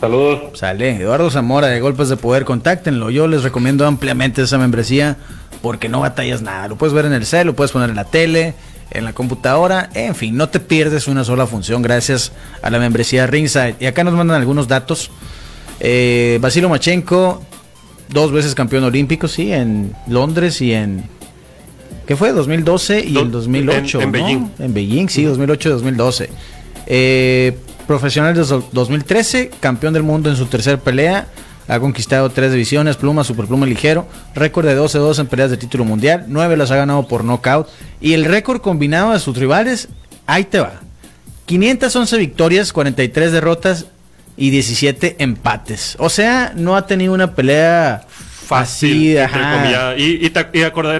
[0.00, 0.56] Saludos.
[0.56, 0.90] Sale.
[0.96, 3.10] Eduardo Zamora de Golpes de Poder, contáctenlo.
[3.10, 5.16] Yo les recomiendo ampliamente esa membresía
[5.60, 6.68] porque no batallas nada.
[6.68, 8.54] Lo puedes ver en el cel, lo puedes poner en la tele,
[8.90, 9.90] en la computadora.
[9.94, 13.76] En fin, no te pierdes una sola función gracias a la membresía Ringside.
[13.80, 15.10] Y acá nos mandan algunos datos.
[15.80, 17.42] Eh, Basilo Machenko
[18.10, 21.04] dos veces campeón olímpico, sí, en Londres y en...
[22.06, 22.32] ¿Qué fue?
[22.32, 24.00] 2012 y en 2008.
[24.00, 24.50] En, Beijing.
[24.58, 26.30] En Beijing, sí, 2008 y 2012.
[26.86, 31.26] Eh, profesional de 2013, campeón del mundo en su tercera pelea.
[31.68, 36.24] Ha conquistado tres divisiones, pluma, superpluma ligero, récord de 12-2 en peleas de título mundial,
[36.28, 37.68] nueve las ha ganado por knockout
[38.00, 39.88] y el récord combinado de sus rivales,
[40.26, 40.80] ahí te va.
[41.46, 43.86] 511 victorias, 43 derrotas
[44.36, 45.96] y 17 empates.
[45.98, 48.06] O sea, no ha tenido una pelea
[48.48, 49.18] fácil.
[49.98, 50.32] Y, y,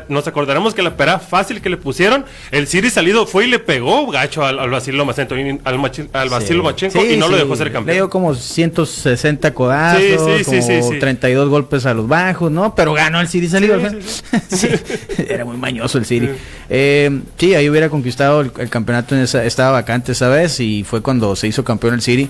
[0.08, 3.58] nos acordaremos que la pelea fácil que le pusieron, el Siri salido fue y le
[3.58, 5.80] pegó gacho al, al Basilio Macento, al,
[6.12, 7.86] al Basilio Machenko y no lo dejó ser campeón.
[7.86, 12.74] Le dio como 160 codazos, como 32 golpes a los bajos, ¿no?
[12.74, 13.78] Pero ganó el Siri salido.
[15.28, 16.30] Era muy mañoso el Siri.
[16.68, 21.00] Eh, sí, ahí hubiera conquistado el, campeonato, en esa, estaba vacante esa vez y fue
[21.00, 22.28] cuando se hizo campeón el Siri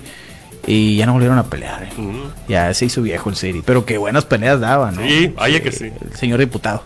[0.65, 1.83] y ya no volvieron a pelear.
[1.83, 1.89] ¿eh?
[2.47, 3.61] Ya se hizo viejo el City.
[3.65, 5.01] Pero qué buenas peleas daban, ¿no?
[5.01, 5.85] Sí, vaya que sí.
[5.85, 6.83] El señor diputado.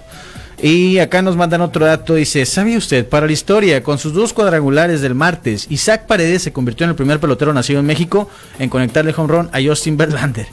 [0.61, 2.15] Y acá nos mandan otro dato.
[2.15, 3.07] Dice: ¿Sabe usted?
[3.07, 6.95] Para la historia, con sus dos cuadrangulares del martes, Isaac Paredes se convirtió en el
[6.95, 10.47] primer pelotero nacido en México en conectarle home run a Justin Verlander.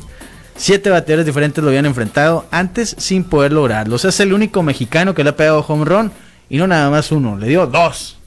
[0.56, 3.96] Siete bateadores diferentes lo habían enfrentado antes sin poder lograrlo.
[3.96, 6.12] O sea, es el único mexicano que le ha pegado home run
[6.50, 8.19] y no nada más uno, le dio dos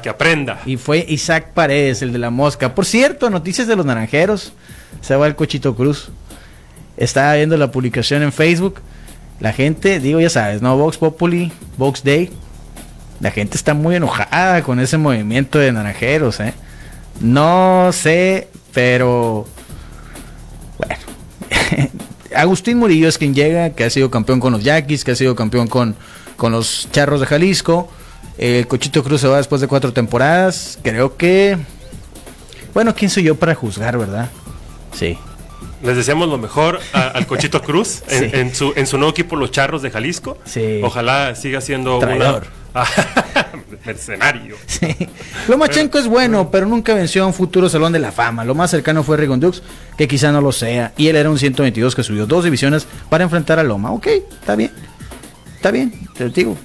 [0.00, 0.60] que aprenda.
[0.64, 2.74] Y fue Isaac Paredes, el de la mosca.
[2.74, 4.52] Por cierto, noticias de los naranjeros.
[5.00, 6.10] Se va el Cochito Cruz.
[6.96, 8.80] Estaba viendo la publicación en Facebook.
[9.40, 10.76] La gente, digo, ya sabes, ¿no?
[10.76, 12.30] Vox Populi, Vox Day.
[13.20, 16.54] La gente está muy enojada con ese movimiento de naranjeros, ¿eh?
[17.20, 19.46] No sé, pero.
[20.78, 21.90] Bueno.
[22.34, 25.36] Agustín Murillo es quien llega, que ha sido campeón con los Yaquis, que ha sido
[25.36, 25.96] campeón con,
[26.36, 27.90] con los Charros de Jalisco
[28.42, 30.76] el Cochito Cruz se va después de cuatro temporadas.
[30.82, 31.56] Creo que.
[32.74, 34.30] Bueno, ¿quién soy yo para juzgar, verdad?
[34.92, 35.16] Sí.
[35.80, 39.80] Les deseamos lo mejor al Cochito Cruz en, su, en su nuevo equipo, los Charros
[39.82, 40.38] de Jalisco.
[40.44, 40.80] Sí.
[40.82, 42.46] Ojalá siga siendo Traidor.
[43.86, 44.56] mercenario.
[44.66, 44.96] Sí.
[45.46, 48.44] Lomachenko es bueno, pero nunca venció a un futuro Salón de la Fama.
[48.44, 49.62] Lo más cercano fue Rigon Dux,
[49.96, 50.92] que quizá no lo sea.
[50.96, 53.92] Y él era un 122 que subió dos divisiones para enfrentar a Loma.
[53.92, 54.72] Ok, está bien.
[55.54, 56.56] Está bien, te lo digo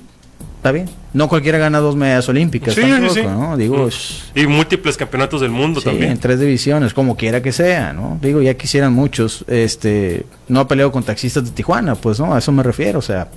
[0.68, 0.90] está bien.
[1.14, 2.76] No cualquiera gana dos medallas olímpicas.
[2.76, 3.22] Sí, sí,
[3.58, 4.40] Digo, mm.
[4.40, 6.12] y múltiples campeonatos del mundo también.
[6.12, 8.20] En tres divisiones, como quiera que sea, ¿no?
[8.22, 9.46] Digo, ya quisieran muchos.
[9.48, 13.02] Este, no ha peleado con taxistas de Tijuana, pues no, a eso me refiero, o
[13.02, 13.30] sea,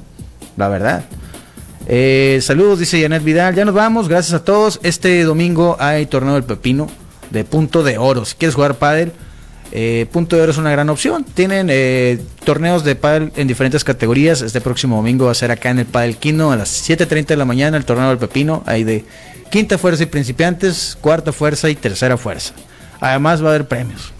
[0.56, 1.04] la verdad.
[1.86, 3.54] Eh, saludos, dice Janet Vidal.
[3.54, 4.80] Ya nos vamos, gracias a todos.
[4.82, 6.88] Este domingo hay torneo del Pepino
[7.30, 8.24] de punto de oro.
[8.24, 9.12] Si quieres jugar pádel
[9.72, 11.24] eh, Punto de Oro es una gran opción.
[11.24, 14.42] Tienen eh, torneos de pádel en diferentes categorías.
[14.42, 17.37] Este próximo domingo va a ser acá en el Padel Quino a las 7.30 de
[17.37, 18.62] la mañana el torneo del Pepino.
[18.66, 19.04] Hay de
[19.50, 22.54] quinta fuerza y principiantes, cuarta fuerza y tercera fuerza.
[23.00, 24.12] Además va a haber premios.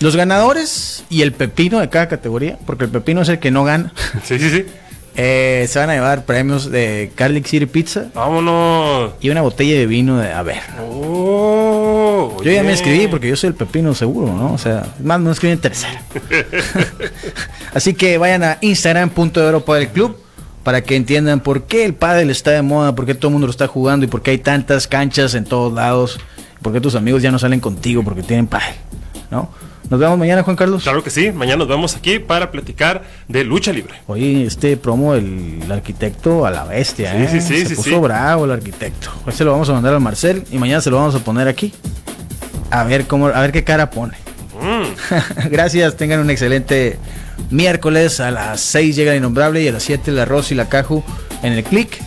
[0.00, 3.64] Los ganadores y el pepino de cada categoría, porque el pepino es el que no
[3.64, 3.92] gana.
[4.24, 4.66] Sí, sí, sí.
[5.22, 8.06] Eh, se van a llevar premios de Carlick City Pizza.
[8.14, 9.12] Vámonos.
[9.20, 10.62] Y una botella de vino de a ver.
[10.80, 14.54] Oh, yo ya me escribí porque yo soy el pepino seguro, ¿no?
[14.54, 16.02] O sea, más no escribí en tercera.
[17.74, 20.16] Así que vayan a Instagram punto del club
[20.62, 23.46] para que entiendan por qué el pádel está de moda, por qué todo el mundo
[23.46, 26.18] lo está jugando y por qué hay tantas canchas en todos lados,
[26.62, 28.74] por qué tus amigos ya no salen contigo porque tienen pádel,
[29.30, 29.50] ¿no?
[29.90, 30.84] Nos vemos mañana, Juan Carlos.
[30.84, 33.94] Claro que sí, mañana nos vemos aquí para platicar de lucha libre.
[34.06, 37.28] Oye, este promo el arquitecto a la bestia, ¿eh?
[37.28, 39.10] Sí, sí, se puso bravo el arquitecto.
[39.26, 41.48] Hoy se lo vamos a mandar al Marcel y mañana se lo vamos a poner
[41.48, 41.72] aquí.
[42.70, 44.14] A ver cómo, a ver qué cara pone.
[44.60, 45.48] Mm.
[45.50, 46.96] Gracias, tengan un excelente
[47.50, 48.20] miércoles.
[48.20, 51.02] A las 6 llega el innombrable y a las 7 el arroz y la caju
[51.42, 52.00] en el click.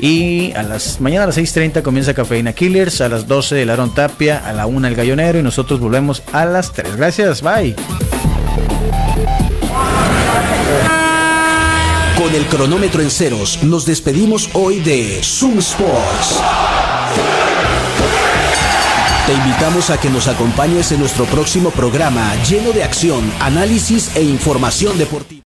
[0.00, 3.94] Y a las mañana a las 6.30 comienza Cafeína Killers, a las 12 el Aaron
[3.94, 6.96] Tapia, a la 1 el Gallonero y nosotros volvemos a las 3.
[6.96, 7.74] Gracias, bye.
[12.16, 16.40] Con el cronómetro en ceros, nos despedimos hoy de Zoom Sports.
[19.26, 24.22] Te invitamos a que nos acompañes en nuestro próximo programa lleno de acción, análisis e
[24.22, 25.44] información deportiva.